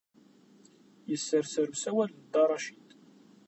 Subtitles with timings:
[1.09, 2.87] Yesserser usawal n Dda Racid.